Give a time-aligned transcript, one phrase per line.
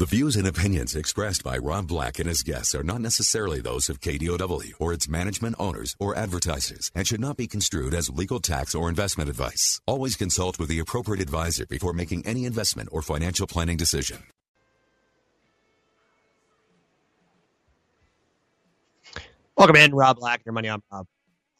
[0.00, 3.90] The views and opinions expressed by Rob Black and his guests are not necessarily those
[3.90, 8.40] of KDOW or its management owners or advertisers and should not be construed as legal
[8.40, 9.78] tax or investment advice.
[9.84, 14.22] Always consult with the appropriate advisor before making any investment or financial planning decision.
[19.54, 21.04] Welcome in, Rob Black, your money on Rob.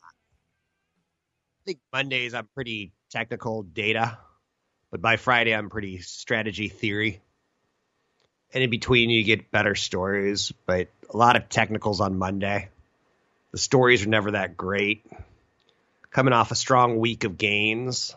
[0.02, 4.16] I think Mondays I'm pretty technical data,
[4.90, 7.20] but by Friday I'm pretty strategy theory.
[8.52, 12.68] And in between you get better stories, but a lot of technicals on Monday.
[13.52, 15.04] The stories are never that great.
[16.10, 18.14] Coming off a strong week of gains.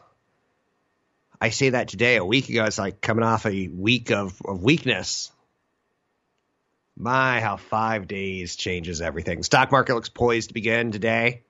[1.39, 2.15] I say that today.
[2.15, 5.31] A week ago, it's like coming off a week of, of weakness.
[6.95, 9.43] My, how five days changes everything.
[9.43, 11.41] Stock market looks poised to begin today.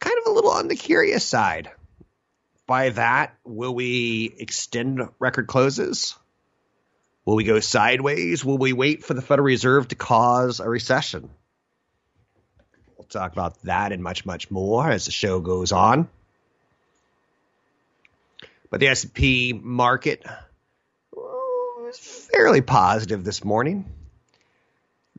[0.00, 1.70] Kind of a little on the curious side.
[2.66, 6.16] By that, will we extend record closes?
[7.26, 8.44] Will we go sideways?
[8.44, 11.28] Will we wait for the Federal Reserve to cause a recession?
[12.96, 16.08] We'll talk about that and much, much more as the show goes on.
[18.70, 20.24] But the S&P market
[21.16, 23.92] oh, was fairly positive this morning.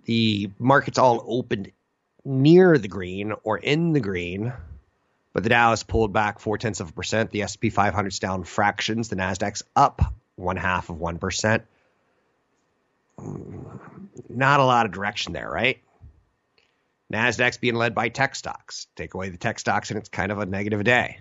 [0.05, 1.73] The market's all opened
[2.23, 4.53] near the green or in the green,
[5.33, 7.31] but the Dow has pulled back four tenths of a percent.
[7.31, 9.09] The S&P 500's down fractions.
[9.09, 10.01] The Nasdaq's up
[10.35, 11.63] one half of one percent.
[14.29, 15.79] Not a lot of direction there, right?
[17.11, 18.87] Nasdaq's being led by tech stocks.
[18.95, 21.19] Take away the tech stocks, and it's kind of a negative day.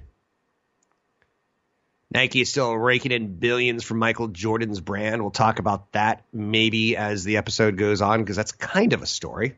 [2.11, 5.23] Nike is still raking in billions from Michael Jordan's brand.
[5.23, 9.07] We'll talk about that maybe as the episode goes on because that's kind of a
[9.07, 9.57] story.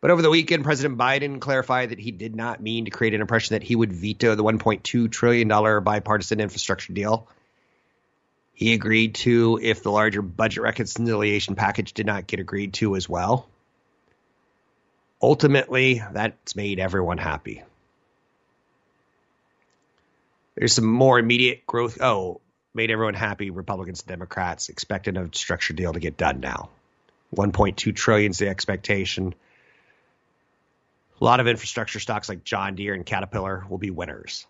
[0.00, 3.20] But over the weekend, President Biden clarified that he did not mean to create an
[3.20, 5.48] impression that he would veto the $1.2 trillion
[5.82, 7.28] bipartisan infrastructure deal.
[8.58, 13.08] He agreed to if the larger budget reconciliation package did not get agreed to as
[13.08, 13.48] well.
[15.22, 17.62] Ultimately, that's made everyone happy.
[20.56, 21.98] There's some more immediate growth.
[22.00, 22.40] Oh,
[22.74, 23.50] made everyone happy.
[23.50, 26.70] Republicans and Democrats expected a structured deal to get done now.
[27.36, 29.36] 1.2 trillion is the expectation.
[31.20, 34.48] A lot of infrastructure stocks like John Deere and Caterpillar will be winners.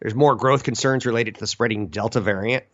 [0.00, 2.64] There's more growth concerns related to the spreading Delta variant.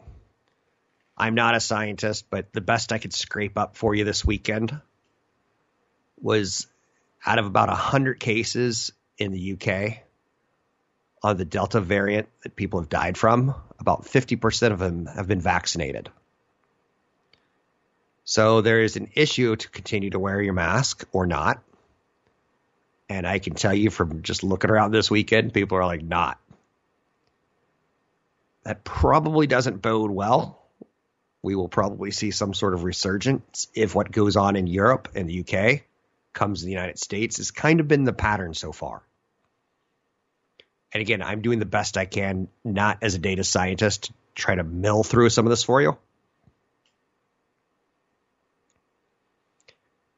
[1.16, 4.78] I'm not a scientist, but the best I could scrape up for you this weekend
[6.20, 6.66] was
[7.24, 9.98] out of about 100 cases in the UK
[11.22, 15.40] on the Delta variant that people have died from, about 50% of them have been
[15.40, 16.10] vaccinated.
[18.24, 21.62] So there is an issue to continue to wear your mask or not.
[23.08, 26.38] And I can tell you from just looking around this weekend, people are like, not.
[28.64, 30.60] That probably doesn't bode well.
[31.42, 35.28] We will probably see some sort of resurgence if what goes on in Europe and
[35.28, 35.82] the UK
[36.32, 37.36] comes to the United States.
[37.36, 39.02] Has kind of been the pattern so far.
[40.92, 44.54] And again, I'm doing the best I can, not as a data scientist, to try
[44.54, 45.98] to mill through some of this for you.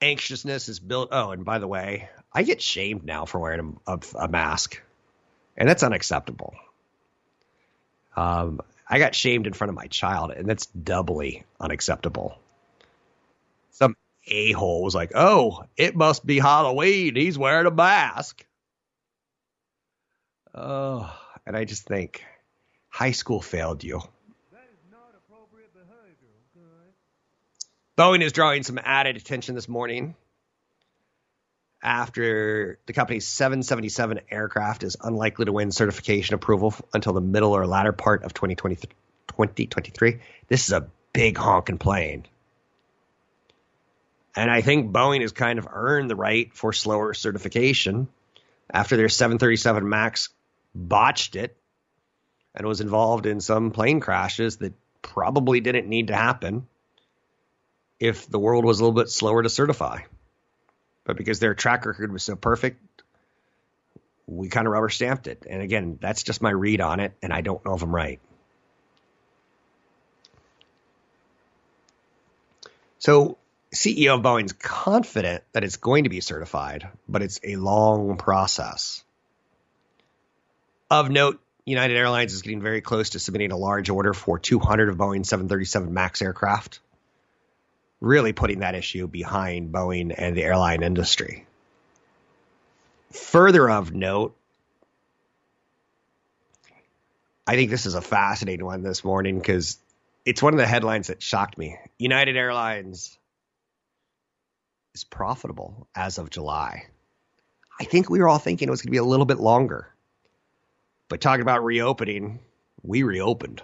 [0.02, 1.08] Anxiousness is built.
[1.10, 4.80] Oh, and by the way, I get shamed now for wearing a, a, a mask,
[5.56, 6.54] and that's unacceptable.
[8.16, 12.38] Um, I got shamed in front of my child, and that's doubly unacceptable.
[13.72, 13.96] Some
[14.26, 17.14] a hole was like, "Oh, it must be Halloween.
[17.14, 18.44] He's wearing a mask."
[20.54, 22.24] Oh, and I just think,
[22.88, 24.00] high school failed you.
[27.98, 30.14] Boeing is drawing some added attention this morning
[31.82, 37.66] after the company's 777 aircraft is unlikely to win certification approval until the middle or
[37.66, 40.20] latter part of 2023.
[40.48, 42.26] This is a big honking plane.
[44.34, 48.08] And I think Boeing has kind of earned the right for slower certification
[48.70, 50.28] after their 737 MAX
[50.74, 51.56] botched it
[52.54, 56.66] and was involved in some plane crashes that probably didn't need to happen
[57.98, 60.00] if the world was a little bit slower to certify.
[61.06, 62.80] But because their track record was so perfect,
[64.26, 65.46] we kind of rubber stamped it.
[65.48, 68.20] And again, that's just my read on it, and I don't know if I'm right.
[72.98, 73.38] So,
[73.72, 79.04] CEO of Boeing's confident that it's going to be certified, but it's a long process.
[80.90, 84.88] Of note, United Airlines is getting very close to submitting a large order for 200
[84.88, 86.80] of Boeing 737 MAX aircraft,
[88.00, 91.46] really putting that issue behind Boeing and the airline industry.
[93.12, 94.36] Further of note,
[97.46, 99.78] I think this is a fascinating one this morning because
[100.24, 101.78] it's one of the headlines that shocked me.
[101.96, 103.16] United Airlines
[104.94, 106.86] is profitable as of July.
[107.78, 109.88] I think we were all thinking it was going to be a little bit longer.
[111.08, 112.40] But talking about reopening,
[112.82, 113.62] we reopened.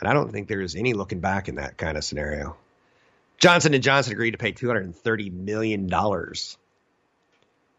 [0.00, 2.56] And I don't think there's any looking back in that kind of scenario.
[3.38, 5.90] Johnson & Johnson agreed to pay $230 million,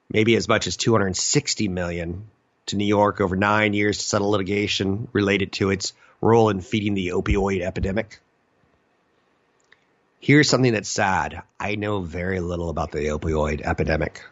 [0.10, 2.28] maybe as much as $260 million
[2.68, 6.94] to New York over nine years to settle litigation related to its role in feeding
[6.94, 8.20] the opioid epidemic.
[10.20, 11.44] Here's something that's sad.
[11.60, 14.24] I know very little about the opioid epidemic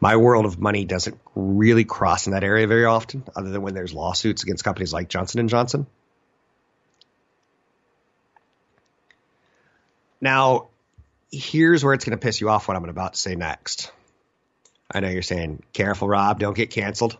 [0.00, 3.74] my world of money doesn't really cross in that area very often, other than when
[3.74, 5.86] there's lawsuits against companies like Johnson and Johnson.
[10.20, 10.68] Now,
[11.30, 13.92] here's where it's going to piss you off what I'm about to say next.
[14.90, 17.16] I know you're saying, "Careful, Rob, don't get canceled."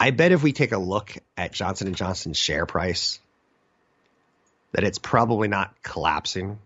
[0.00, 3.18] I bet if we take a look at Johnson and Johnson's share price,
[4.72, 6.58] that it's probably not collapsing.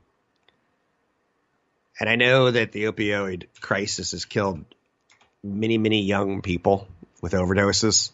[1.99, 4.65] And I know that the opioid crisis has killed
[5.43, 6.88] many, many young people
[7.20, 8.11] with overdoses.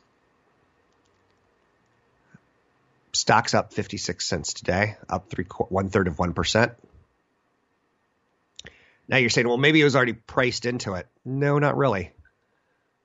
[3.12, 6.74] Stock's up 56 cents today, up three one third of 1%.
[9.08, 11.06] Now you're saying, well, maybe it was already priced into it.
[11.24, 12.12] No, not really.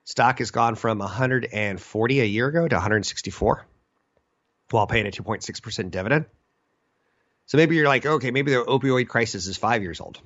[0.03, 3.65] Stock has gone from 140 a year ago to 164
[4.69, 6.25] while paying a 2.6% dividend.
[7.45, 10.19] So maybe you're like, okay, maybe the opioid crisis is five years old.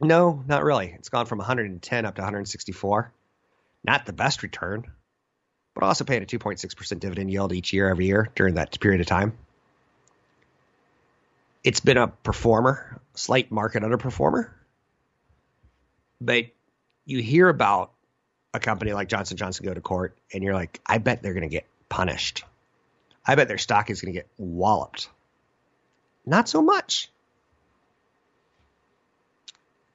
[0.00, 0.94] No, not really.
[0.96, 3.12] It's gone from 110 up to 164.
[3.84, 4.84] Not the best return,
[5.74, 9.06] but also paying a 2.6% dividend yield each year, every year during that period of
[9.06, 9.36] time.
[11.64, 14.50] It's been a performer, slight market underperformer.
[16.20, 16.46] But
[17.04, 17.92] you hear about
[18.52, 21.48] a company like Johnson Johnson go to court, and you're like, I bet they're going
[21.48, 22.44] to get punished.
[23.26, 25.08] I bet their stock is going to get walloped.
[26.24, 27.10] Not so much.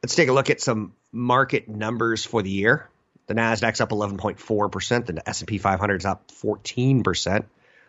[0.01, 2.89] Let's take a look at some market numbers for the year.
[3.27, 5.05] The Nasdaq's up 11.4%.
[5.05, 7.45] The S&P 500 is up 14%.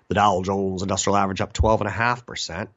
[0.08, 2.68] The Dow Jones Industrial Average up 12.5%.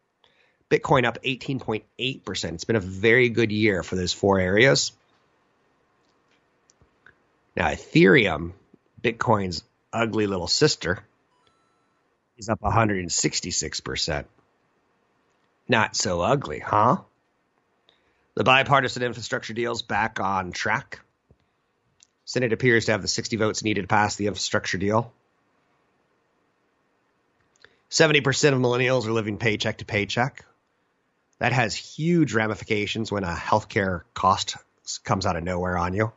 [0.70, 2.54] Bitcoin up 18.8%.
[2.54, 4.92] It's been a very good year for those four areas.
[7.58, 8.54] Now, Ethereum,
[9.02, 11.00] Bitcoin's ugly little sister,
[12.38, 14.26] is up 166%.
[15.68, 16.98] Not so ugly, huh?
[18.36, 21.00] The bipartisan infrastructure deal's back on track.
[22.26, 25.12] Senate appears to have the 60 votes needed to pass the infrastructure deal.
[27.90, 28.20] 70%
[28.54, 30.46] of millennials are living paycheck to paycheck.
[31.40, 34.58] That has huge ramifications when a healthcare cost
[35.04, 36.14] comes out of nowhere on you.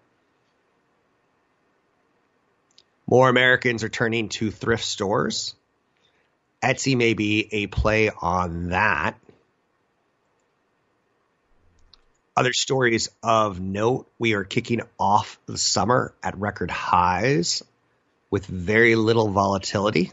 [3.11, 5.57] More Americans are turning to thrift stores.
[6.63, 9.19] Etsy may be a play on that.
[12.37, 17.65] Other stories of note we are kicking off the summer at record highs
[18.31, 20.13] with very little volatility.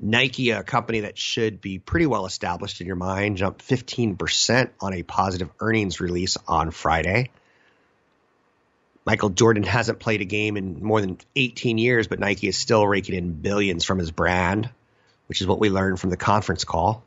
[0.00, 4.94] Nike, a company that should be pretty well established in your mind, jumped 15% on
[4.94, 7.30] a positive earnings release on Friday.
[9.06, 12.86] Michael Jordan hasn't played a game in more than 18 years, but Nike is still
[12.86, 14.68] raking in billions from his brand,
[15.26, 17.02] which is what we learned from the conference call.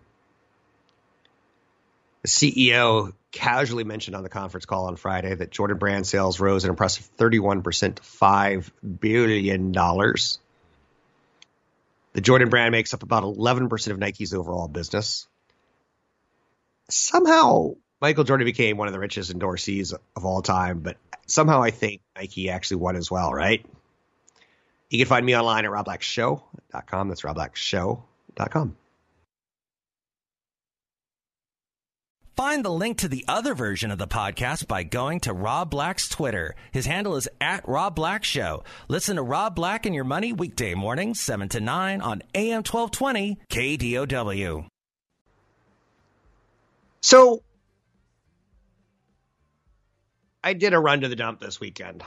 [2.23, 6.63] The CEO casually mentioned on the conference call on Friday that Jordan brand sales rose
[6.63, 9.71] an impressive 31% to $5 billion.
[12.13, 15.27] The Jordan brand makes up about 11% of Nike's overall business.
[16.89, 21.72] Somehow, Michael Jordan became one of the richest endorsees of all time, but somehow I
[21.72, 23.65] think Nike actually won as well, right?
[24.89, 27.07] You can find me online at robblackshow.com.
[27.07, 28.75] That's robblackshow.com.
[32.36, 36.10] Find the link to the other version of the podcast by going to Rob Black's
[36.10, 36.55] Twitter.
[36.74, 38.65] His handle is at Rob Black Show.
[38.89, 43.38] Listen to Rob Black and Your Money weekday mornings, 7 to 9 on AM 1220
[43.50, 44.67] KDOW.
[47.00, 47.41] So,
[50.43, 52.03] I did a run to the dump this weekend.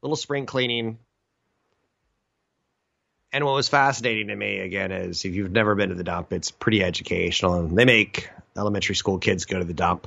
[0.00, 0.98] Little spring cleaning.
[3.32, 6.32] And what was fascinating to me again is if you've never been to the dump,
[6.32, 10.06] it's pretty educational, and they make elementary school kids go to the dump,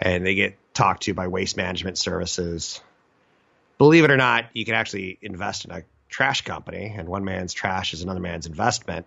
[0.00, 2.80] and they get talked to by waste management services.
[3.78, 7.52] Believe it or not, you can actually invest in a trash company, and one man's
[7.52, 9.06] trash is another man's investment.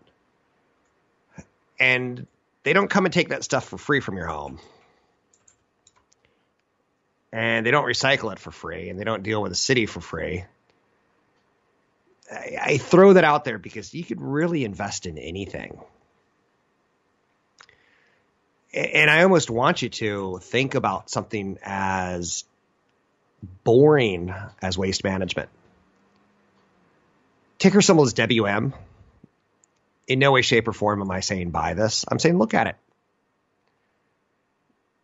[1.79, 2.27] And
[2.63, 4.59] they don't come and take that stuff for free from your home.
[7.35, 9.99] And they don't recycle it for free, and they don't deal with the city for
[9.99, 10.45] free.
[12.31, 15.77] I, I throw that out there because you could really invest in anything.
[18.73, 22.45] And I almost want you to think about something as
[23.65, 25.49] boring as waste management.
[27.59, 28.73] Ticker symbol is WM.
[30.07, 32.05] In no way, shape, or form am I saying buy this.
[32.07, 32.77] I'm saying look at it.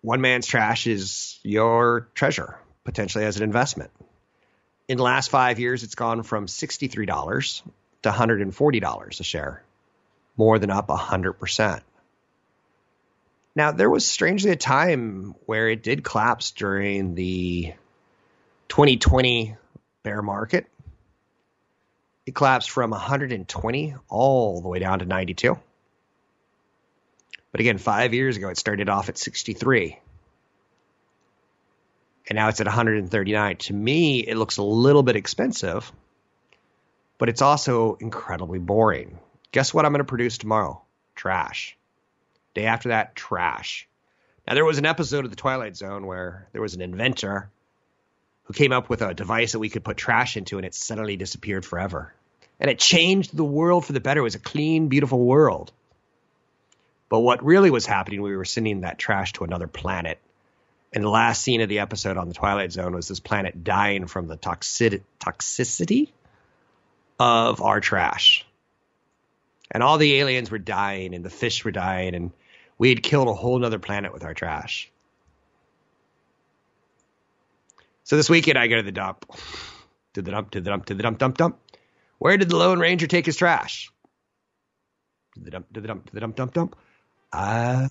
[0.01, 3.91] One man's trash is your treasure, potentially as an investment
[4.91, 7.61] in the last five years, it's gone from $63
[8.01, 9.63] to $140 a share,
[10.35, 11.81] more than up 100%.
[13.55, 17.73] Now, there was strangely a time where it did collapse during the
[18.67, 19.55] 2020
[20.03, 20.67] bear market.
[22.25, 25.57] It collapsed from 120 all the way down to 92.
[27.51, 29.99] But again, five years ago, it started off at 63
[32.31, 33.57] and now it's at 139.
[33.57, 35.91] To me, it looks a little bit expensive,
[37.17, 39.19] but it's also incredibly boring.
[39.51, 40.81] Guess what I'm going to produce tomorrow?
[41.13, 41.75] Trash.
[42.53, 43.85] Day after that, trash.
[44.47, 47.49] Now, there was an episode of The Twilight Zone where there was an inventor
[48.43, 51.17] who came up with a device that we could put trash into, and it suddenly
[51.17, 52.13] disappeared forever.
[52.61, 54.21] And it changed the world for the better.
[54.21, 55.73] It was a clean, beautiful world.
[57.11, 60.17] But what really was happening, we were sending that trash to another planet
[60.93, 64.07] and the last scene of the episode on the Twilight Zone was this planet dying
[64.07, 66.09] from the toxic- toxicity
[67.17, 68.45] of our trash.
[69.69, 72.31] And all the aliens were dying, and the fish were dying, and
[72.77, 74.91] we had killed a whole other planet with our trash.
[78.03, 79.25] So this weekend, I go to the dump.
[80.15, 81.57] To the dump, to the dump, to the dump, dump, dump.
[82.19, 83.89] Where did the Lone Ranger take his trash?
[85.35, 86.75] To the dump, to the dump, to the dump, dump, dump.
[87.33, 87.89] Ah.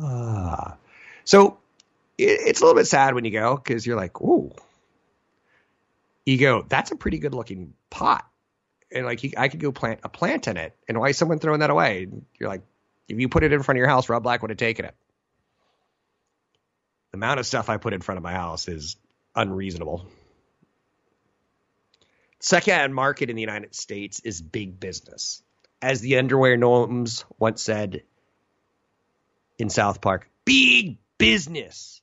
[0.00, 0.72] Uh,
[1.24, 1.58] so
[2.18, 4.52] it, it's a little bit sad when you go because you're like, ooh.
[6.24, 8.26] You go, that's a pretty good looking pot.
[8.92, 10.74] And like, I could go plant a plant in it.
[10.88, 12.08] And why is someone throwing that away?
[12.38, 12.62] You're like,
[13.08, 14.94] if you put it in front of your house, Rob Black would have taken it.
[17.12, 18.96] The amount of stuff I put in front of my house is
[19.34, 20.06] unreasonable.
[22.40, 25.42] Second-hand market in the United States is big business.
[25.82, 28.02] As the underwear gnomes once said
[29.58, 32.00] in South Park, big business.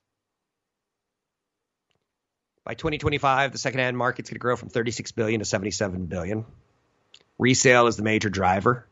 [2.63, 6.45] By 2025, the secondhand market's going to grow from 36 billion to 77 billion.
[7.37, 8.87] Resale is the major driver.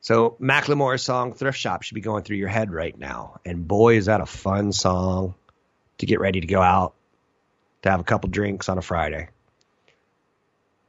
[0.00, 3.40] So Macklemore's song "Thrift Shop" should be going through your head right now.
[3.44, 5.34] And boy, is that a fun song
[5.98, 6.94] to get ready to go out
[7.82, 9.28] to have a couple drinks on a Friday.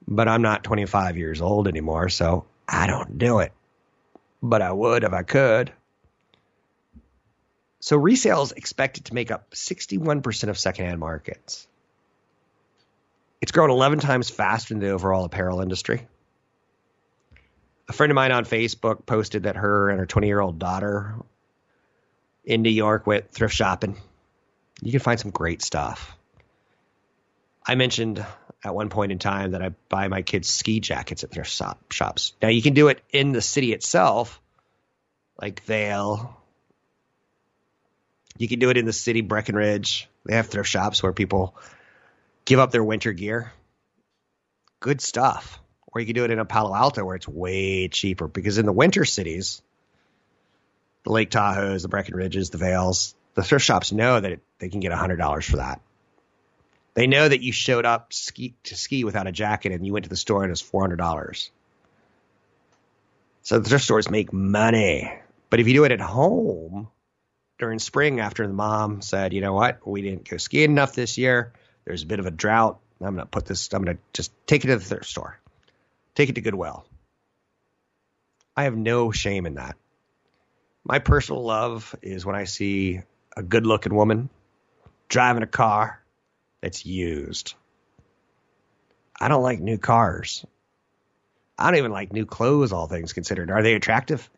[0.07, 3.53] But I'm not 25 years old anymore, so I don't do it.
[4.41, 5.71] But I would if I could.
[7.79, 11.67] So resale is expected to make up 61% of secondhand markets.
[13.41, 16.07] It's grown 11 times faster than the overall apparel industry.
[17.87, 21.15] A friend of mine on Facebook posted that her and her 20 year old daughter
[22.43, 23.95] in New York went thrift shopping.
[24.81, 26.17] You can find some great stuff.
[27.65, 28.25] I mentioned
[28.63, 32.33] at one point in time that I buy my kids ski jackets at shop, shops.
[32.41, 34.41] Now you can do it in the city itself,
[35.39, 36.37] like Vail
[38.37, 40.07] you can do it in the city, Breckenridge.
[40.25, 41.55] They have thrift shops where people
[42.45, 43.51] give up their winter gear.
[44.79, 45.59] Good stuff.
[45.87, 48.65] Or you can do it in a Palo Alto where it's way cheaper because in
[48.65, 49.61] the winter cities,
[51.03, 54.81] the Lake Tahoes, the Breckenridges, the Vails, the thrift shops know that it, they can
[54.81, 55.81] get $100 for that.
[56.97, 60.05] They know that you showed up ski, to ski without a jacket and you went
[60.05, 61.49] to the store and it was $400.
[63.43, 65.13] So the thrift stores make money.
[65.51, 66.87] But if you do it at home,
[67.59, 71.19] during spring after the mom said, you know what, we didn't go skiing enough this
[71.19, 71.53] year.
[71.85, 72.79] There's a bit of a drought.
[72.99, 75.39] I'm going to put this, I'm going to just take it to the thrift store,
[76.15, 76.83] take it to Goodwill.
[78.55, 79.75] I have no shame in that.
[80.83, 83.01] My personal love is when I see
[83.35, 84.31] a good looking woman
[85.09, 86.01] driving a car
[86.67, 87.53] that's used.
[89.17, 90.45] I don't like new cars.
[91.57, 93.49] I don't even like new clothes, all things considered.
[93.49, 94.29] Are they attractive?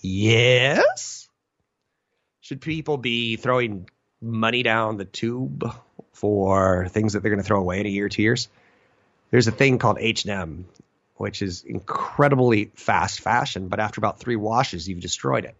[0.00, 1.28] Yes.
[2.40, 3.90] Should people be throwing
[4.22, 5.70] money down the tube
[6.14, 8.48] for things that they're going to throw away in a year, or two years?
[9.30, 10.64] There's a thing called H&M,
[11.16, 15.54] which is incredibly fast fashion, but after about three washes, you've destroyed it.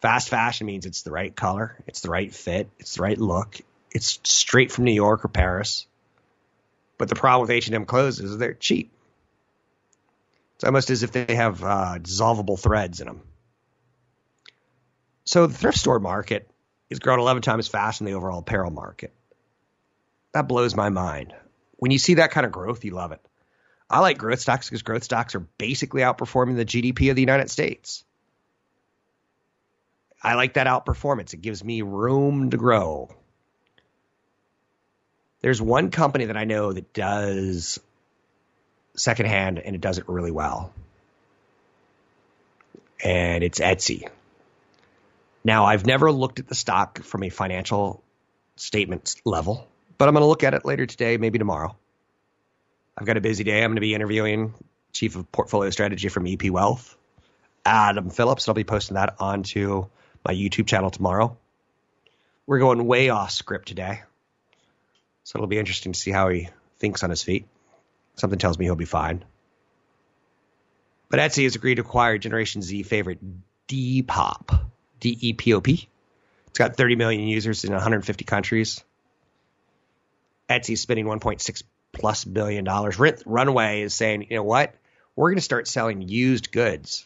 [0.00, 3.60] Fast fashion means it's the right color, it's the right fit, it's the right look,
[3.94, 5.86] it's straight from New York or Paris.
[6.98, 8.92] But the problem with H&M clothes is they're cheap.
[10.56, 13.22] It's almost as if they have uh, dissolvable threads in them.
[15.24, 16.48] So the thrift store market
[16.90, 19.12] is growing 11 times faster than the overall apparel market.
[20.32, 21.34] That blows my mind.
[21.76, 23.20] When you see that kind of growth, you love it.
[23.90, 27.50] I like growth stocks because growth stocks are basically outperforming the GDP of the United
[27.50, 28.04] States.
[30.22, 31.34] I like that outperformance.
[31.34, 33.10] It gives me room to grow.
[35.42, 37.80] There's one company that I know that does
[38.94, 40.72] secondhand and it does it really well.
[43.04, 44.08] And it's Etsy.
[45.44, 48.02] Now, I've never looked at the stock from a financial
[48.54, 49.66] statement level,
[49.98, 51.76] but I'm going to look at it later today, maybe tomorrow.
[52.96, 53.64] I've got a busy day.
[53.64, 54.54] I'm going to be interviewing
[54.92, 56.96] Chief of Portfolio Strategy from EP Wealth,
[57.66, 58.46] Adam Phillips.
[58.46, 59.86] And I'll be posting that onto
[60.24, 61.36] my YouTube channel tomorrow.
[62.46, 64.02] We're going way off script today.
[65.24, 66.48] So it'll be interesting to see how he
[66.78, 67.46] thinks on his feet.
[68.16, 69.24] Something tells me he'll be fine.
[71.08, 73.20] But Etsy has agreed to acquire Generation Z favorite
[73.68, 74.66] Depop,
[75.00, 75.88] D E P O P.
[76.48, 78.82] It's got 30 million users in 150 countries.
[80.50, 81.62] Etsy is spending 1.6
[81.92, 82.98] plus billion dollars.
[83.24, 84.74] Runway is saying, you know what?
[85.14, 87.04] We're going to start selling used goods.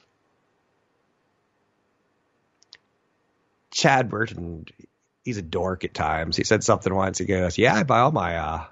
[3.70, 4.66] Chad Burton,
[5.26, 6.36] he's a dork at times.
[6.36, 7.18] He said something once.
[7.18, 8.64] He goes, "Yeah, I buy all my uh,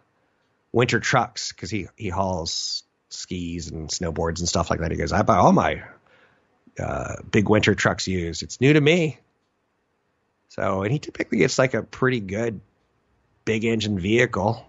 [0.73, 5.13] winter trucks because he he hauls skis and snowboards and stuff like that." He goes,
[5.13, 5.83] "I buy all my
[6.79, 8.43] uh, big winter trucks used.
[8.43, 9.19] It's new to me."
[10.49, 12.61] So, and he typically gets like a pretty good
[13.45, 14.65] big engine vehicle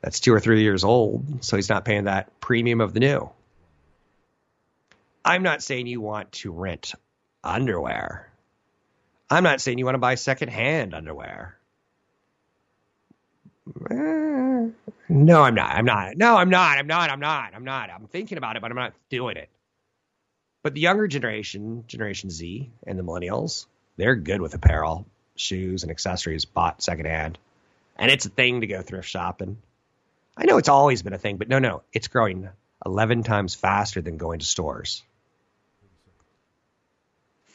[0.00, 3.30] that's two or three years old, so he's not paying that premium of the new.
[5.24, 6.94] I'm not saying you want to rent
[7.44, 8.31] underwear.
[9.32, 11.56] I'm not saying you want to buy secondhand underwear.
[13.90, 14.68] Eh,
[15.08, 15.70] no, I'm not.
[15.70, 16.16] I'm not.
[16.16, 16.76] No, I'm not.
[16.76, 17.10] I'm not.
[17.10, 17.54] I'm not.
[17.54, 17.90] I'm not.
[17.90, 19.48] I'm thinking about it, but I'm not doing it.
[20.62, 23.64] But the younger generation, Generation Z and the millennials,
[23.96, 27.38] they're good with apparel, shoes, and accessories bought secondhand.
[27.96, 29.56] And it's a thing to go thrift shopping.
[30.36, 32.50] I know it's always been a thing, but no, no, it's growing
[32.84, 35.02] 11 times faster than going to stores.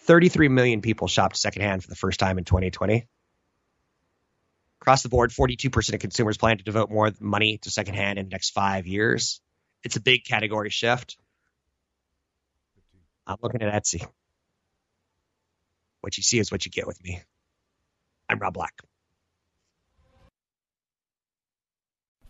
[0.08, 3.08] 33 million people shopped secondhand for the first time in 2020.
[4.82, 8.32] Across the board, 42% of consumers plan to devote more money to secondhand in the
[8.32, 9.41] next five years.
[9.84, 11.17] It's a big category shift.
[13.28, 14.08] I'm looking at Etsy.
[16.00, 17.22] What you see is what you get with me.
[18.30, 18.74] I'm Rob Black.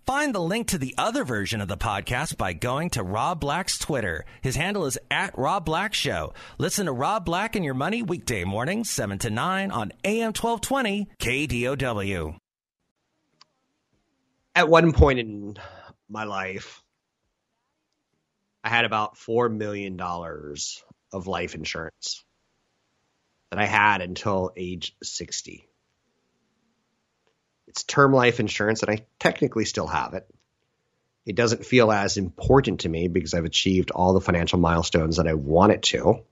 [0.07, 3.77] Find the link to the other version of the podcast by going to Rob Black's
[3.77, 4.23] Twitter.
[4.39, 6.33] His handle is at Rob Black Show.
[6.57, 11.09] Listen to Rob Black and Your Money weekday mornings, 7 to 9 on AM 1220
[11.19, 12.37] KDOW.
[14.55, 15.57] At one point in
[16.07, 16.81] my life,
[18.63, 22.23] I had about $4 million of life insurance
[23.51, 25.67] that I had until age 60.
[27.67, 30.27] It's term life insurance, and I technically still have it.
[31.25, 35.27] It doesn't feel as important to me because I've achieved all the financial milestones that
[35.27, 36.23] I want it to,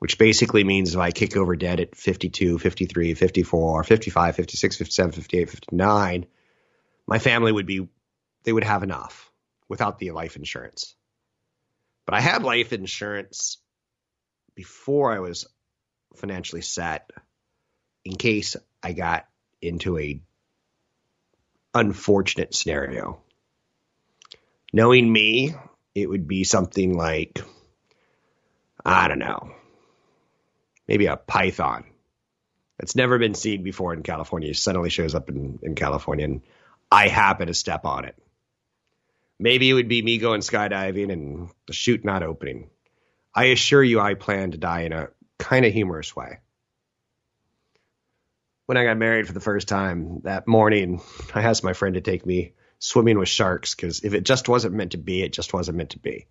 [0.00, 5.12] which basically means if I kick over debt at 52, 53, 54, 55, 56, 57,
[5.12, 6.26] 58, 59,
[7.06, 7.88] my family would be,
[8.42, 9.30] they would have enough
[9.68, 10.96] without the life insurance.
[12.06, 13.58] But I had life insurance
[14.56, 15.46] before I was
[16.16, 17.08] financially set
[18.04, 19.29] in case I got
[19.62, 20.20] into a
[21.74, 23.22] unfortunate scenario.
[24.72, 25.54] Knowing me,
[25.94, 27.40] it would be something like
[28.84, 29.52] I don't know,
[30.88, 31.84] maybe a python
[32.78, 36.42] that's never been seen before in California suddenly shows up in, in California and
[36.90, 38.16] I happen to step on it.
[39.38, 42.70] Maybe it would be me going skydiving and the chute not opening.
[43.34, 46.38] I assure you, I plan to die in a kind of humorous way
[48.70, 51.02] when I got married for the first time that morning,
[51.34, 54.76] I asked my friend to take me swimming with sharks because if it just wasn't
[54.76, 56.28] meant to be, it just wasn't meant to be.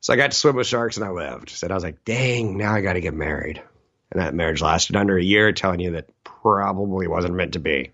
[0.00, 1.58] So I got to swim with sharks and I lived.
[1.62, 3.62] And I was like, dang, now I got to get married.
[4.10, 7.92] And that marriage lasted under a year, telling you that probably wasn't meant to be.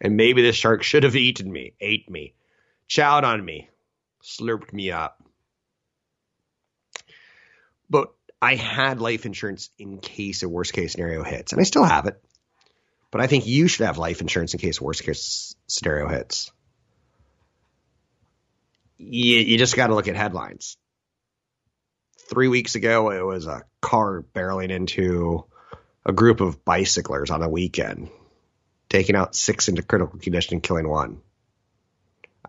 [0.00, 2.34] And maybe the shark should have eaten me, ate me,
[2.88, 3.70] chowed on me,
[4.20, 5.22] slurped me up.
[7.88, 11.84] But I had life insurance in case a worst case scenario hits, and I still
[11.84, 12.22] have it.
[13.10, 16.50] But I think you should have life insurance in case worst case scenario hits.
[19.02, 20.76] you, you just got to look at headlines.
[22.30, 25.44] Three weeks ago, it was a car barreling into
[26.06, 28.10] a group of bicyclers on a weekend,
[28.88, 31.20] taking out six into critical condition and killing one.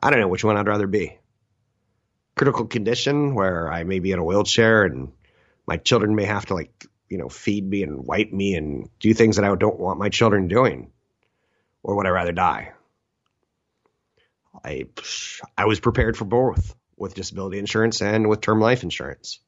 [0.02, 1.18] I don't know which one I'd rather be.
[2.36, 5.12] Critical condition, where I may be in a wheelchair and
[5.66, 9.14] my children may have to like, you know, feed me and wipe me and do
[9.14, 10.92] things that I don't want my children doing.
[11.82, 12.72] Or would I rather die?
[14.64, 14.86] I
[15.58, 19.40] I was prepared for both with disability insurance and with term life insurance.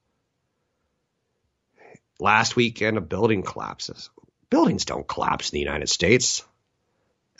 [2.18, 4.10] Last weekend, a building collapses.
[4.48, 6.42] Buildings don't collapse in the United States.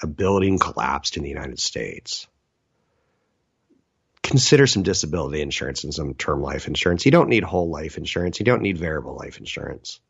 [0.03, 2.27] A building collapsed in the United States.
[4.27, 7.05] Consider some disability insurance and some term life insurance.
[7.05, 8.41] You don't need whole life insurance.
[8.41, 10.01] You don't need variable life insurance.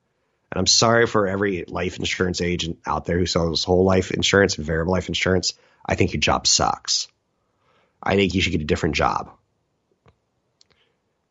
[0.50, 4.56] And I'm sorry for every life insurance agent out there who sells whole life insurance
[4.56, 5.52] and variable life insurance.
[5.84, 7.08] I think your job sucks.
[8.02, 9.32] I think you should get a different job.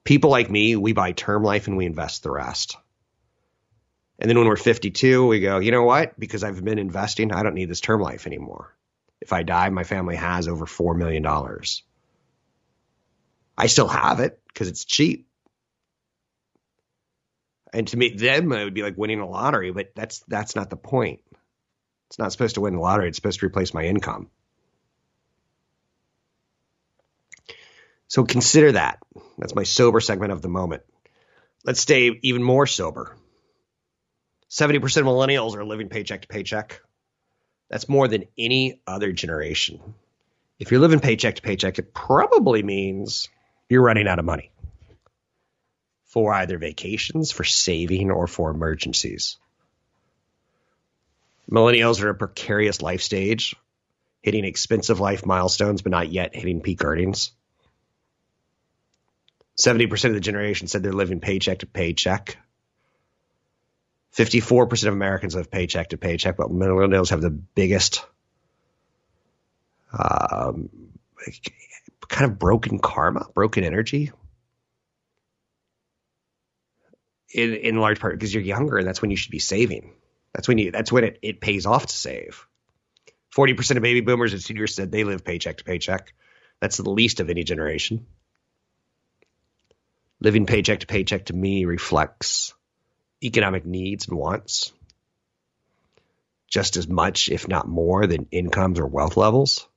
[0.03, 2.77] People like me, we buy term life and we invest the rest.
[4.19, 6.19] And then when we're 52, we go, you know what?
[6.19, 8.75] Because I've been investing, I don't need this term life anymore.
[9.21, 11.25] If I die, my family has over $4 million.
[13.57, 15.27] I still have it because it's cheap.
[17.73, 20.69] And to me, them, it would be like winning a lottery, but that's that's not
[20.69, 21.21] the point.
[22.09, 23.07] It's not supposed to win the lottery.
[23.09, 24.29] It's supposed to replace my income.
[28.07, 28.99] So consider that.
[29.37, 30.83] That's my sober segment of the moment.
[31.65, 33.15] Let's stay even more sober.
[34.49, 36.81] 70% of millennials are living paycheck to paycheck.
[37.69, 39.81] That's more than any other generation.
[40.59, 43.27] If you're living paycheck to paycheck, it probably means
[43.69, 44.51] you're running out of money
[46.05, 49.37] for either vacations, for saving, or for emergencies.
[51.51, 53.55] Millennials are a precarious life stage,
[54.21, 57.31] hitting expensive life milestones, but not yet hitting peak earnings.
[59.57, 62.37] 70% of the generation said they're living paycheck to paycheck.
[64.15, 68.05] 54% of Americans live paycheck to paycheck, but millennials have the biggest
[69.97, 70.69] um,
[72.07, 74.11] kind of broken karma, broken energy.
[77.33, 79.93] In, in large part because you're younger and that's when you should be saving.
[80.33, 82.47] That's when you that's when it, it pays off to save.
[83.35, 86.13] 40% of baby boomers and seniors said they live paycheck to paycheck.
[86.61, 88.05] That's the least of any generation.
[90.21, 92.53] Living paycheck to paycheck to me reflects
[93.21, 94.71] economic needs and wants
[96.47, 99.67] just as much, if not more, than incomes or wealth levels.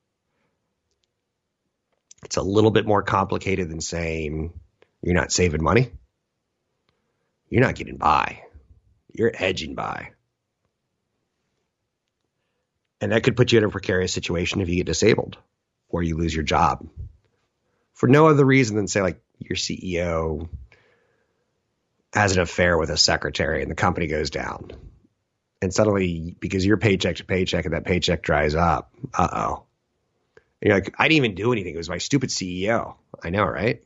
[2.24, 4.52] It's a little bit more complicated than saying
[5.02, 5.90] you're not saving money.
[7.48, 8.42] You're not getting by.
[9.12, 10.10] You're edging by.
[13.00, 15.38] And that could put you in a precarious situation if you get disabled
[15.88, 16.86] or you lose your job
[17.98, 20.48] for no other reason than say like your CEO
[22.12, 24.70] has an affair with a secretary and the company goes down.
[25.60, 29.64] And suddenly, because you're paycheck to paycheck and that paycheck dries up, uh oh.
[30.60, 31.74] You're like, I didn't even do anything.
[31.74, 32.96] It was my stupid CEO.
[33.22, 33.82] I know, right?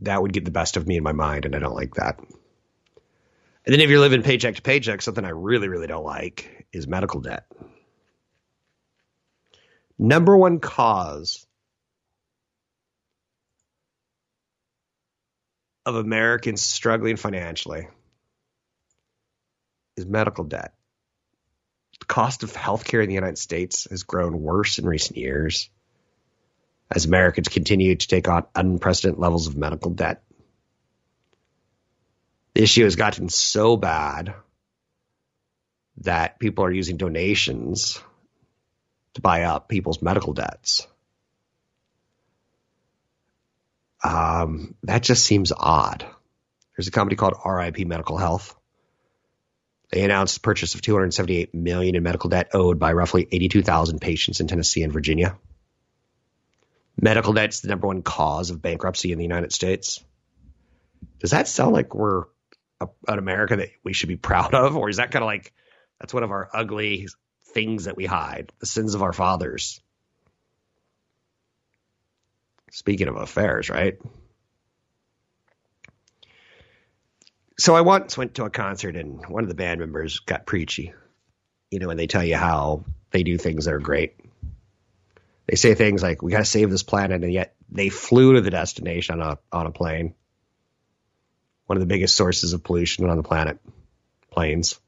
[0.00, 2.18] That would get the best of me in my mind, and I don't like that.
[2.18, 6.86] And then if you're living paycheck to paycheck, something I really, really don't like is
[6.86, 7.46] medical debt.
[9.98, 11.46] Number one cause
[15.86, 17.88] of Americans struggling financially
[19.96, 20.74] is medical debt.
[22.00, 25.70] The cost of healthcare in the United States has grown worse in recent years
[26.90, 30.22] as Americans continue to take on unprecedented levels of medical debt.
[32.54, 34.34] The issue has gotten so bad
[35.98, 38.00] that people are using donations
[39.14, 40.86] to buy up people's medical debts.
[44.02, 46.04] Um, that just seems odd.
[46.76, 48.54] There's a company called RIP Medical Health.
[49.94, 54.40] They announced the purchase of 278 million in medical debt owed by roughly 82,000 patients
[54.40, 55.38] in Tennessee and Virginia.
[57.00, 60.02] Medical debt is the number one cause of bankruptcy in the United States.
[61.20, 62.24] Does that sound like we're
[62.80, 65.52] a, an America that we should be proud of, or is that kind of like
[66.00, 67.06] that's one of our ugly
[67.52, 69.80] things that we hide, the sins of our fathers?
[72.72, 73.96] Speaking of affairs, right?
[77.58, 80.92] So I once went to a concert and one of the band members got preachy.
[81.70, 84.14] You know, and they tell you how they do things that are great.
[85.46, 88.40] They say things like, "We got to save this planet," and yet they flew to
[88.40, 90.14] the destination on a on a plane.
[91.66, 93.58] One of the biggest sources of pollution on the planet,
[94.30, 94.78] planes.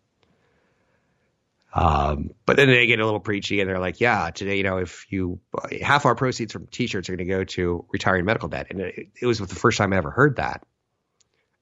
[1.77, 4.79] Um, but then they get a little preachy and they're like, yeah, today, you know,
[4.79, 5.41] if you
[5.83, 8.69] half our proceeds from t-shirts are going to go to retiring medical debt.
[8.71, 10.63] And it, it was the first time I ever heard that.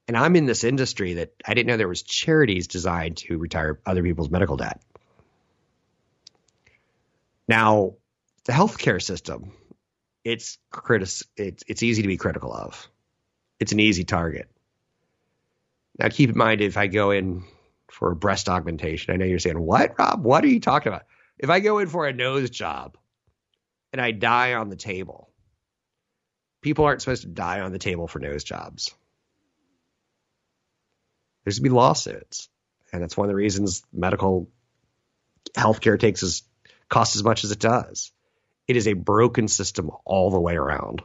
[0.06, 3.80] And I'm in this industry that I didn't know there was charities designed to retire
[3.86, 4.82] other people's medical debt.
[7.48, 7.94] Now,
[8.44, 9.52] the healthcare system,
[10.24, 12.88] it's critis- it's it's easy to be critical of.
[13.60, 14.50] It's an easy target.
[15.98, 17.44] Now, keep in mind if I go in
[17.90, 20.24] for a breast augmentation, I know you're saying, "What, Rob?
[20.24, 21.06] What are you talking about?"
[21.38, 22.96] If I go in for a nose job
[23.92, 25.30] and I die on the table,
[26.60, 28.94] people aren't supposed to die on the table for nose jobs.
[31.44, 32.48] There's going to be lawsuits,
[32.92, 34.48] and that's one of the reasons medical
[35.54, 36.42] healthcare takes as
[36.88, 38.12] costs as much as it does.
[38.66, 41.02] It is a broken system all the way around.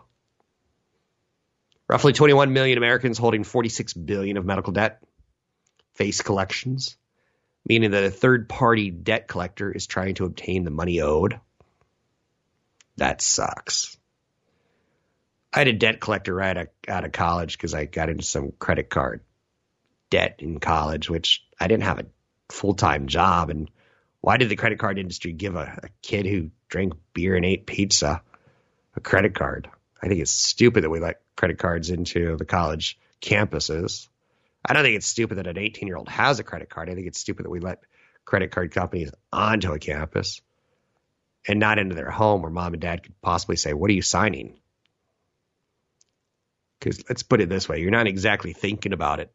[1.90, 5.04] Roughly 21 million Americans holding 46 billion of medical debt
[5.96, 6.96] face collections,
[7.66, 11.40] meaning that a third party debt collector is trying to obtain the money owed.
[12.98, 13.98] That sucks.
[15.52, 18.90] I had a debt collector right out of college because I got into some credit
[18.90, 19.22] card
[20.10, 22.06] debt in college, which I didn't have a
[22.50, 23.50] full time job.
[23.50, 23.70] And
[24.22, 27.66] why did the credit card industry give a, a kid who drank beer and ate
[27.66, 28.22] pizza
[28.96, 29.70] a credit card?
[30.02, 34.08] I think it's stupid that we let credit cards into the college campuses.
[34.66, 36.90] I don't think it's stupid that an 18 year old has a credit card.
[36.90, 37.84] I think it's stupid that we let
[38.26, 40.42] credit card companies onto a campus
[41.48, 44.02] and not into their home where mom and dad could possibly say, What are you
[44.02, 44.60] signing?
[46.80, 49.32] Because let's put it this way you're not exactly thinking about it.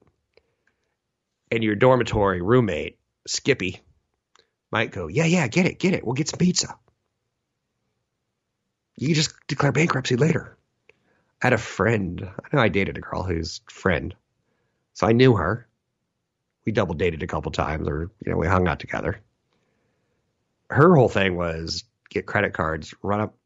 [1.54, 3.80] And your dormitory roommate, Skippy,
[4.72, 6.04] might go, Yeah, yeah, get it, get it.
[6.04, 6.76] We'll get some pizza.
[8.96, 10.58] You can just declare bankruptcy later.
[11.40, 12.28] I had a friend.
[12.28, 14.16] I know I dated a girl whose friend.
[14.94, 15.68] So I knew her.
[16.66, 19.20] We double dated a couple times or, you know, we hung out together.
[20.68, 23.36] Her whole thing was get credit cards, run up,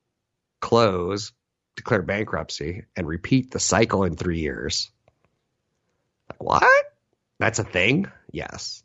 [0.61, 1.33] close,
[1.77, 4.90] declare bankruptcy, and repeat the cycle in three years.
[6.31, 6.88] Like, what?
[7.38, 8.11] That's a thing?
[8.33, 8.83] Yes.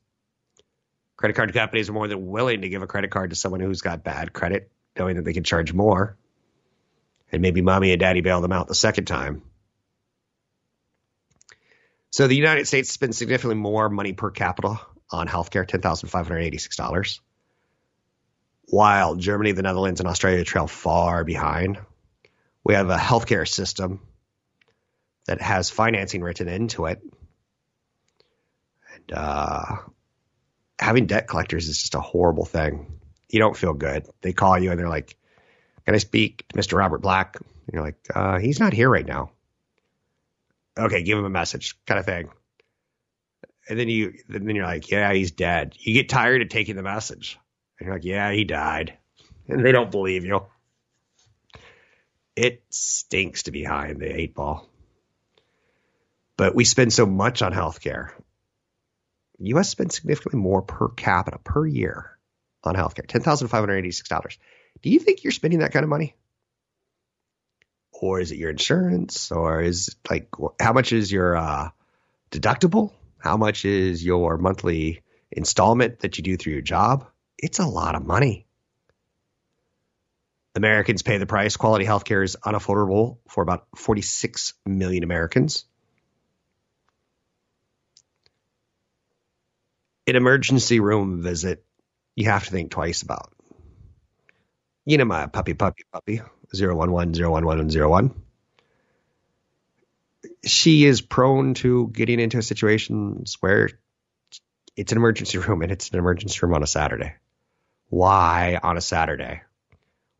[1.17, 3.81] Credit card companies are more than willing to give a credit card to someone who's
[3.81, 6.17] got bad credit, knowing that they can charge more
[7.33, 9.41] and maybe mommy and daddy bail them out the second time.
[12.11, 17.19] So the United States spends significantly more money per capita on healthcare, $10,586,
[18.65, 21.79] while Germany, the Netherlands, and Australia trail far behind.
[22.63, 24.01] We have a healthcare system
[25.25, 27.01] that has financing written into it.
[29.09, 29.77] And uh,
[30.79, 32.99] having debt collectors is just a horrible thing.
[33.29, 34.07] You don't feel good.
[34.21, 35.17] They call you and they're like,
[35.85, 36.77] can I speak to Mr.
[36.77, 37.35] Robert Black?
[37.35, 39.31] And you're like, uh, he's not here right now.
[40.77, 42.29] Okay, give him a message, kind of thing.
[43.69, 45.75] And then you, then you're like, yeah, he's dead.
[45.79, 47.39] You get tired of taking the message,
[47.79, 48.97] and you're like, yeah, he died,
[49.47, 50.45] and they don't believe you.
[52.35, 54.67] It stinks to be behind the eight ball.
[56.35, 58.09] But we spend so much on healthcare.
[59.47, 59.69] U.S.
[59.69, 62.17] spends significantly more per capita per year
[62.63, 64.37] on healthcare, ten thousand five hundred eighty-six dollars.
[64.81, 66.15] Do you think you're spending that kind of money?
[67.91, 69.31] Or is it your insurance?
[69.31, 70.29] Or is like
[70.59, 71.69] how much is your uh,
[72.31, 72.93] deductible?
[73.19, 75.01] How much is your monthly
[75.31, 77.07] installment that you do through your job?
[77.37, 78.45] It's a lot of money.
[80.55, 81.57] Americans pay the price.
[81.57, 85.65] Quality healthcare is unaffordable for about 46 million Americans.
[90.05, 91.63] An emergency room visit,
[92.15, 93.33] you have to think twice about
[94.85, 96.21] you know my puppy, puppy, puppy,
[96.53, 98.13] 011, 011, 01.
[100.45, 103.69] She is prone to getting into situations where
[104.75, 107.15] it's an emergency room and it's an emergency room on a Saturday.
[107.89, 109.41] Why on a Saturday?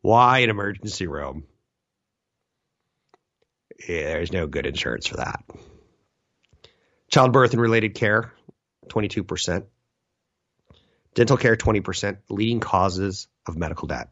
[0.00, 1.44] Why an emergency room?
[3.88, 5.44] Yeah, there's no good insurance for that.
[7.10, 8.32] Childbirth and related care,
[8.88, 9.66] 22%.
[11.14, 12.18] Dental care, 20%.
[12.28, 14.10] Leading causes of medical debt.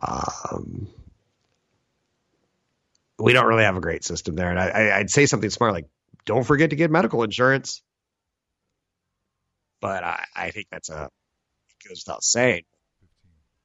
[0.00, 0.88] Um,
[3.18, 4.50] we don't really have a great system there.
[4.50, 5.86] And I, would say something smart like,
[6.24, 7.82] don't forget to get medical insurance.
[9.80, 12.64] But I, I think that's a, it goes without saying.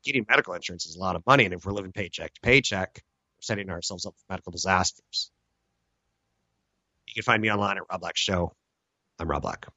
[0.03, 1.45] Getting medical insurance is a lot of money.
[1.45, 5.31] And if we're living paycheck to paycheck, we're setting ourselves up for medical disasters.
[7.07, 8.53] You can find me online at Rob Black Show.
[9.19, 9.67] I'm Rob Black.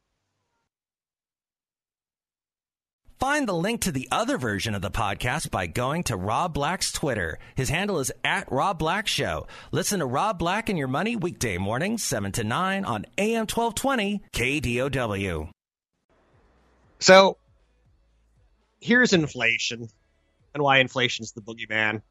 [3.21, 6.93] Find the link to the other version of the podcast by going to Rob Black's
[6.93, 7.39] Twitter.
[7.55, 9.47] His handle is at Rob Black Show.
[9.73, 14.23] Listen to Rob Black and Your Money weekday mornings, 7 to 9 on AM 1220
[14.33, 15.49] KDOW.
[16.99, 17.37] So
[18.81, 19.89] here's inflation
[20.53, 22.03] and why inflation is the boogeyman.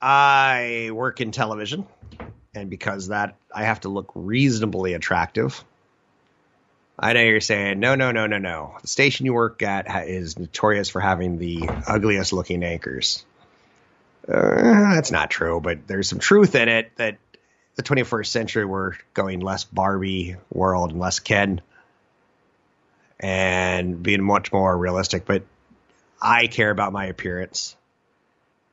[0.00, 1.86] I work in television,
[2.54, 5.64] and because that, I have to look reasonably attractive.
[6.98, 8.76] I know you're saying, no, no, no, no, no.
[8.82, 13.24] The station you work at is notorious for having the ugliest looking anchors.
[14.26, 17.18] Uh, that's not true, but there's some truth in it that
[17.76, 21.60] the 21st century we're going less Barbie world and less Ken
[23.20, 25.24] and being much more realistic.
[25.24, 25.44] But
[26.20, 27.76] I care about my appearance.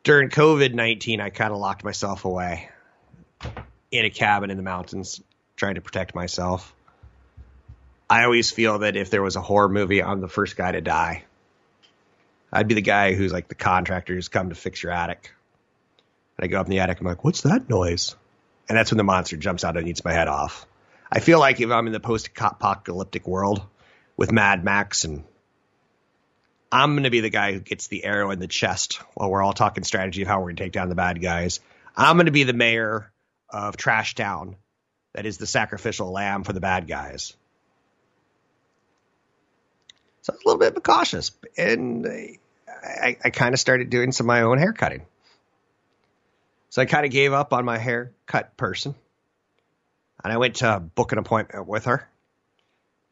[0.03, 2.69] During COVID 19, I kind of locked myself away
[3.91, 5.21] in a cabin in the mountains
[5.55, 6.73] trying to protect myself.
[8.09, 10.81] I always feel that if there was a horror movie, I'm the first guy to
[10.81, 11.23] die.
[12.51, 15.33] I'd be the guy who's like the contractor who's come to fix your attic.
[16.37, 18.15] And I go up in the attic, I'm like, what's that noise?
[18.69, 20.65] And that's when the monster jumps out and eats my head off.
[21.11, 23.61] I feel like if I'm in the post apocalyptic world
[24.17, 25.23] with Mad Max and
[26.71, 29.43] I'm going to be the guy who gets the arrow in the chest while we're
[29.43, 31.59] all talking strategy of how we're going to take down the bad guys.
[31.95, 33.11] I'm going to be the mayor
[33.49, 34.57] of Trash Town
[35.13, 37.35] that is the sacrificial lamb for the bad guys.
[40.25, 42.07] So I was a little bit cautious, and
[42.83, 45.05] I, I kind of started doing some of my own hair cutting.
[46.71, 48.95] So I kind of gave up on my haircut person,
[50.23, 52.09] and I went to book an appointment with her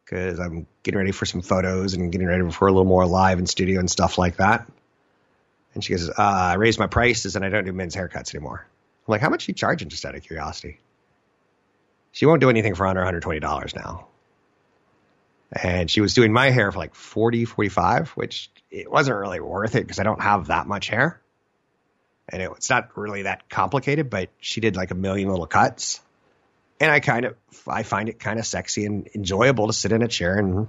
[0.04, 3.38] because I'm getting ready for some photos and getting ready for a little more live
[3.38, 4.68] in studio and stuff like that.
[5.74, 8.66] And she goes, uh, I raised my prices and I don't do men's haircuts anymore.
[9.06, 10.80] I'm like, how much are you charging just out of curiosity?
[12.10, 14.08] She won't do anything for under $120 now
[15.54, 19.76] and she was doing my hair for like 40 45 which it wasn't really worth
[19.76, 21.20] it because i don't have that much hair.
[22.26, 26.00] And it, it's not really that complicated but she did like a million little cuts.
[26.80, 27.36] And i kind of
[27.68, 30.68] i find it kind of sexy and enjoyable to sit in a chair and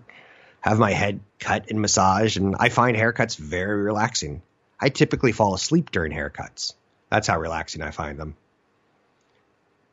[0.61, 2.37] have my head cut and massaged.
[2.37, 4.41] And i find haircuts very relaxing.
[4.79, 6.73] I typically fall asleep during haircuts.
[7.09, 8.35] That's how relaxing i find them.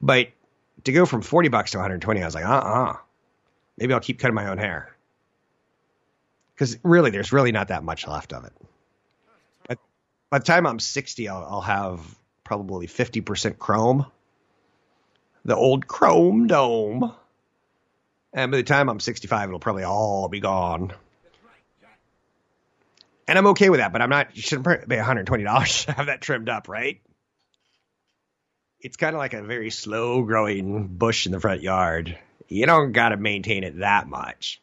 [0.02, 0.28] But
[0.85, 2.96] to go from 40 bucks to 120 i was like uh-uh
[3.83, 4.95] maybe I'll keep cutting my own hair.
[6.55, 8.53] Because really, there's really not that much left of it.
[9.66, 9.79] But
[10.31, 12.01] by the time I'm 60, I'll, I'll have
[12.45, 14.07] probably 50% chrome,
[15.45, 17.12] the old chrome dome.
[18.33, 20.92] And by the time I'm 65, it'll probably all be gone.
[23.27, 26.21] And I'm okay with that, but I'm not, you shouldn't pay $120 to have that
[26.21, 27.01] trimmed up, right?
[28.81, 32.16] It's kind of like a very slow growing bush in the front yard.
[32.53, 34.61] You don't got to maintain it that much.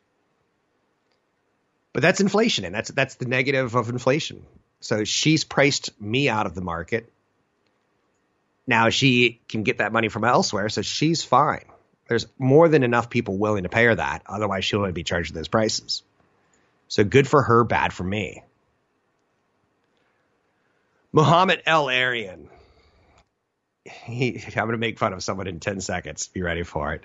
[1.91, 4.45] But that's inflation, and that's that's the negative of inflation.
[4.79, 7.11] So she's priced me out of the market.
[8.67, 11.65] Now she can get that money from elsewhere, so she's fine.
[12.07, 14.21] There's more than enough people willing to pay her that.
[14.25, 16.03] Otherwise, she wouldn't be charging those prices.
[16.87, 18.43] So good for her, bad for me.
[21.11, 22.47] Muhammad El-Erian.
[23.85, 26.27] He, I'm going to make fun of someone in 10 seconds.
[26.27, 27.03] Be ready for it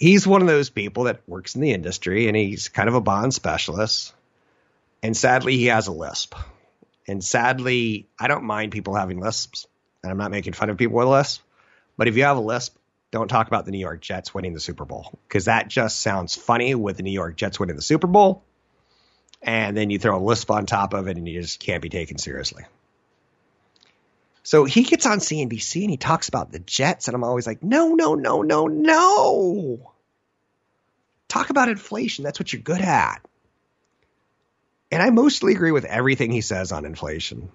[0.00, 3.00] he's one of those people that works in the industry and he's kind of a
[3.00, 4.14] bond specialist.
[5.02, 6.34] And sadly, he has a lisp.
[7.06, 9.66] And sadly, I don't mind people having lisps.
[10.02, 11.42] And I'm not making fun of people with lisps.
[11.98, 12.76] But if you have a lisp,
[13.10, 16.34] don't talk about the New York Jets winning the Super Bowl because that just sounds
[16.34, 18.42] funny with the New York Jets winning the Super Bowl.
[19.42, 21.88] And then you throw a lisp on top of it and you just can't be
[21.88, 22.64] taken seriously.
[24.42, 27.62] So he gets on CNBC and he talks about the Jets, and I'm always like,
[27.62, 29.92] no, no, no, no, no.
[31.28, 32.24] Talk about inflation.
[32.24, 33.20] That's what you're good at.
[34.90, 37.50] And I mostly agree with everything he says on inflation.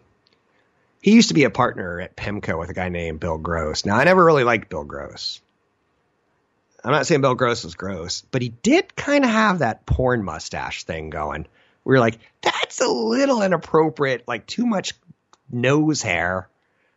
[1.01, 3.85] He used to be a partner at PIMCO with a guy named Bill Gross.
[3.85, 5.41] Now, I never really liked Bill Gross.
[6.83, 10.23] I'm not saying Bill Gross was gross, but he did kind of have that porn
[10.23, 11.47] mustache thing going.
[11.83, 14.93] We were like, that's a little inappropriate, like too much
[15.51, 16.47] nose hair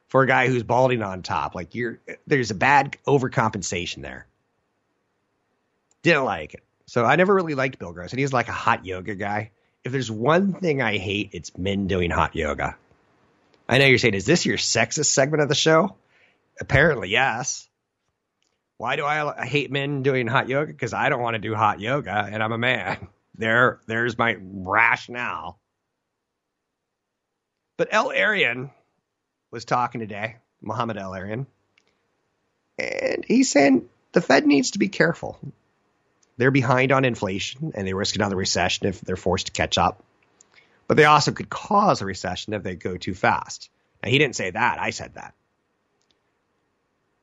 [0.09, 1.55] for a guy who's balding on top.
[1.55, 4.27] Like you're there's a bad overcompensation there.
[6.03, 6.65] Didn't like it.
[6.87, 8.13] So I never really liked Bill Gross.
[8.13, 9.51] And he's like a hot yoga guy.
[9.85, 12.77] If there's one thing I hate, it's men doing hot yoga.
[13.69, 15.97] I know you're saying, is this your sexist segment of the show?
[16.61, 17.69] Apparently, yes.
[18.79, 20.73] Why do I hate men doing hot yoga?
[20.73, 23.09] Because I don't want to do hot yoga and I'm a man.
[23.41, 25.61] There, there's my rationale.
[27.77, 28.73] But El-Erian
[29.51, 31.47] was talking today, Muhammad El-Erian,
[32.79, 35.39] and he's saying the Fed needs to be careful.
[36.37, 40.05] They're behind on inflation and they risk another recession if they're forced to catch up.
[40.87, 43.71] But they also could cause a recession if they go too fast.
[44.03, 44.79] Now, he didn't say that.
[44.81, 45.35] I said that.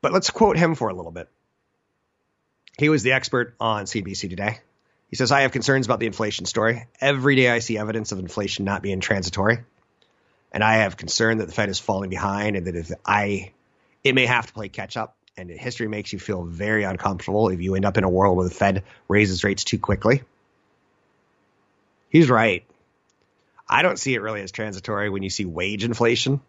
[0.02, 1.28] But let's quote him for a little bit.
[2.78, 4.58] He was the expert on CBC today.
[5.08, 6.86] He says, I have concerns about the inflation story.
[7.00, 9.60] Every day I see evidence of inflation not being transitory.
[10.52, 13.52] And I have concern that the Fed is falling behind and that if I,
[14.02, 15.16] it may have to play catch up.
[15.38, 18.48] And history makes you feel very uncomfortable if you end up in a world where
[18.48, 20.22] the Fed raises rates too quickly.
[22.08, 22.64] He's right.
[23.68, 26.40] I don't see it really as transitory when you see wage inflation.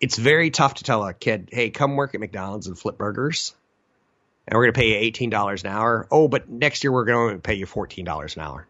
[0.00, 3.54] It's very tough to tell a kid, hey, come work at McDonald's and flip burgers
[4.46, 6.06] and we're going to pay you $18 an hour.
[6.10, 8.66] Oh, but next year we're going to pay you $14 an hour.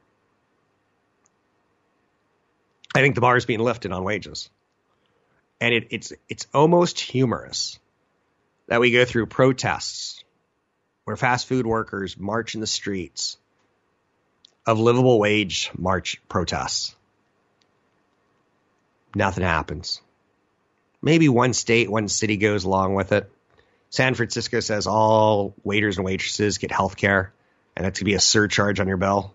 [2.94, 4.50] I think the bar is being lifted on wages.
[5.60, 7.78] And it, it's, it's almost humorous
[8.68, 10.22] that we go through protests
[11.04, 13.38] where fast food workers march in the streets
[14.66, 16.94] of livable wage march protests.
[19.14, 20.00] Nothing happens.
[21.02, 23.30] Maybe one state, one city goes along with it.
[23.90, 27.32] San Francisco says all waiters and waitresses get health care,
[27.76, 29.34] and that's going to be a surcharge on your bill.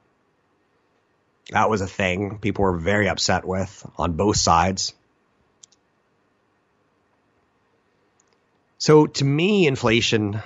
[1.52, 4.93] That was a thing people were very upset with on both sides.
[8.78, 10.41] So to me, inflation,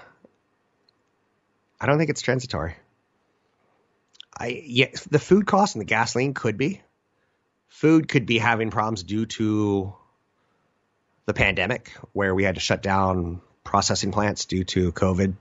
[1.79, 2.75] I don't think it's transitory.
[4.37, 6.81] I yeah, the food cost and the gasoline could be.
[7.67, 9.93] Food could be having problems due to
[11.25, 15.33] the pandemic, where we had to shut down processing plants due to COVID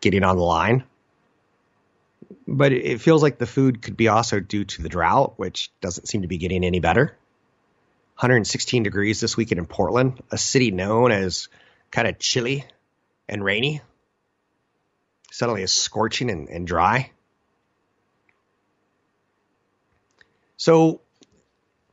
[0.00, 0.84] getting on the line.
[2.46, 6.06] But it feels like the food could be also due to the drought, which doesn't
[6.06, 7.16] seem to be getting any better.
[8.16, 11.48] 116 degrees this weekend in Portland, a city known as
[11.90, 12.64] kind of chilly
[13.28, 13.80] and rainy.
[15.32, 17.10] Suddenly is scorching and, and dry.
[20.56, 21.00] So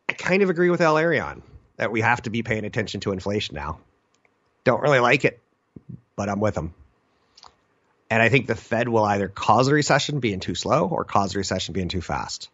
[0.08, 1.42] I kind of agree with El-Erian
[1.78, 3.80] that we have to be paying attention to inflation now.
[4.64, 5.42] Don't really like it
[6.22, 6.76] but I'm with them.
[8.12, 11.34] And I think the Fed will either cause a recession being too slow or cause
[11.34, 12.50] a recession being too fast.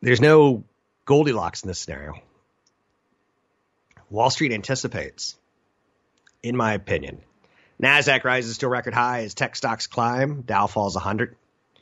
[0.00, 0.64] There's no
[1.04, 2.14] Goldilocks in this scenario.
[4.08, 5.36] Wall Street anticipates,
[6.42, 7.20] in my opinion.
[7.82, 11.32] NASDAQ rises to a record high as tech stocks climb, Dow falls 100.
[11.32, 11.78] A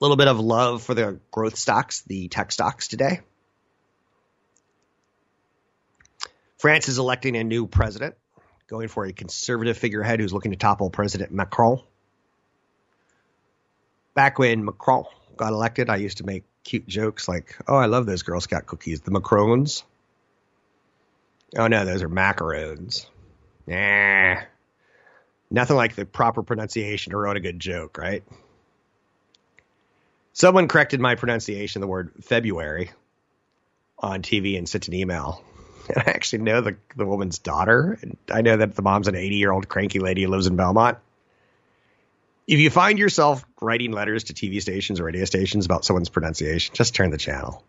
[0.00, 3.20] little bit of love for the growth stocks, the tech stocks today.
[6.58, 8.16] France is electing a new president,
[8.72, 11.78] going for a conservative figurehead who's looking to topple President Macron.
[14.14, 15.04] Back when Macron
[15.36, 18.64] got elected, I used to make cute jokes like, oh, I love those Girl Scout
[18.64, 19.82] cookies, the Macrons.
[21.54, 23.04] Oh, no, those are macarons.
[23.66, 24.40] Nah.
[25.50, 28.24] Nothing like the proper pronunciation to wrote a good joke, right?
[30.32, 32.90] Someone corrected my pronunciation, of the word February,
[33.98, 35.44] on TV and sent an email.
[35.96, 37.98] I actually know the the woman's daughter.
[38.02, 40.56] And I know that the mom's an 80 year old cranky lady who lives in
[40.56, 40.98] Belmont.
[42.46, 46.74] If you find yourself writing letters to TV stations or radio stations about someone's pronunciation,
[46.74, 47.62] just turn the channel.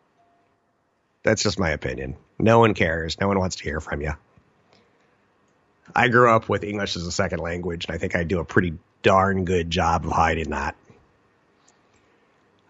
[1.22, 2.18] That's just my opinion.
[2.40, 3.20] No one cares.
[3.20, 4.14] No one wants to hear from you.
[5.96, 8.46] I grew up with English as a second language, and I think I do a
[8.46, 10.76] pretty darn good job of hiding that.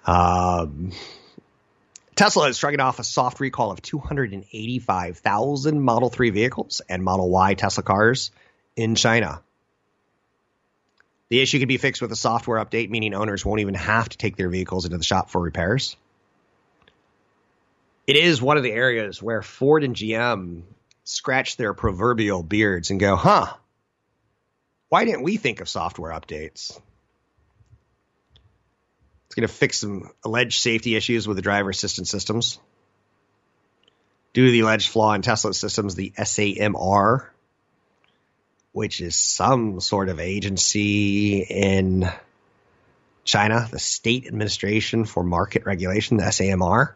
[0.06, 0.92] Um,
[2.16, 7.56] Tesla is striking off a soft recall of 285,000 Model 3 vehicles and Model Y
[7.56, 8.32] Tesla cars
[8.76, 9.42] in China.
[11.30, 14.18] The issue can be fixed with a software update, meaning owners won't even have to
[14.18, 15.98] take their vehicles into the shop for repairs.
[18.06, 20.64] It is one of the areas where Ford and GM
[21.06, 23.54] scratch their proverbial beards and go, huh,
[24.90, 26.80] why didn't we think of software updates?
[29.34, 32.60] It's going to fix some alleged safety issues with the driver assistance systems.
[34.32, 37.30] Due to the alleged flaw in Tesla systems, the SAMR,
[38.74, 42.08] which is some sort of agency in
[43.24, 46.94] China, the State Administration for Market Regulation, the SAMR.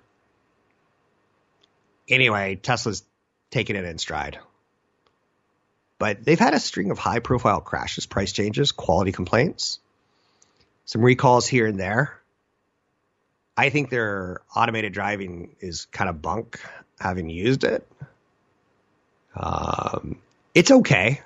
[2.07, 3.03] Anyway, Tesla's
[3.49, 4.37] taking it in stride.
[5.97, 9.79] But they've had a string of high profile crashes, price changes, quality complaints,
[10.85, 12.16] some recalls here and there.
[13.57, 16.59] I think their automated driving is kind of bunk,
[16.99, 17.87] having used it.
[19.35, 20.19] Um,
[20.53, 21.21] it's okay.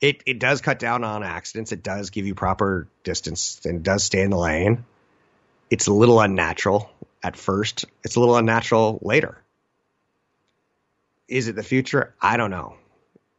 [0.00, 1.72] It it does cut down on accidents.
[1.72, 4.86] It does give you proper distance and does stay in the lane.
[5.68, 6.90] It's a little unnatural
[7.22, 7.84] at first.
[8.02, 9.38] It's a little unnatural later.
[11.28, 12.14] Is it the future?
[12.20, 12.76] I don't know.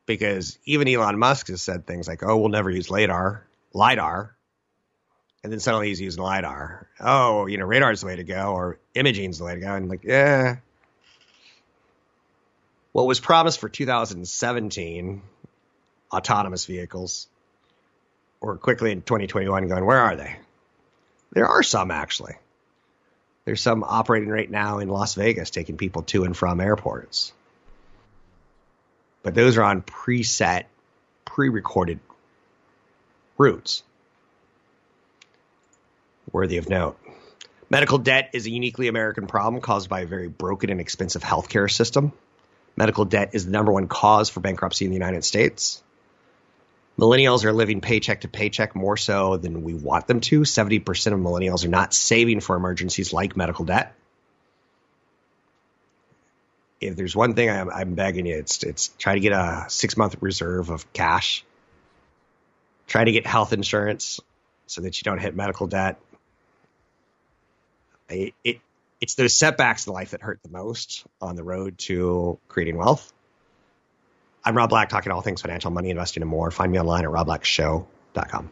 [0.05, 4.35] Because even Elon Musk has said things like, "Oh, we'll never use lidar, lidar
[5.43, 6.87] and then suddenly he's using lidar.
[6.99, 9.89] Oh, you know, radar's the way to go, or imaging's the way to go, and
[9.89, 10.57] like, yeah.
[12.91, 15.21] What was promised for 2017
[16.11, 17.27] autonomous vehicles.
[18.39, 20.35] Or quickly in 2021 going, where are they?
[21.31, 22.35] There are some actually.
[23.45, 27.33] There's some operating right now in Las Vegas taking people to and from airports.
[29.23, 30.65] But those are on preset,
[31.25, 31.99] pre recorded
[33.37, 33.83] routes.
[36.31, 36.97] Worthy of note.
[37.69, 41.71] Medical debt is a uniquely American problem caused by a very broken and expensive healthcare
[41.71, 42.11] system.
[42.75, 45.81] Medical debt is the number one cause for bankruptcy in the United States.
[46.97, 50.41] Millennials are living paycheck to paycheck more so than we want them to.
[50.41, 53.95] 70% of millennials are not saving for emergencies like medical debt.
[56.79, 59.95] If there's one thing I'm, I'm begging you, it's, it's try to get a six
[59.97, 61.45] month reserve of cash.
[62.87, 64.19] Try to get health insurance
[64.67, 65.99] so that you don't hit medical debt.
[68.11, 68.59] It, it,
[68.99, 73.11] it's those setbacks in life that hurt the most on the road to creating wealth.
[74.43, 76.49] I'm Rob Black, talking all things financial, money, investing, and more.
[76.51, 78.51] Find me online at robblackshow.com.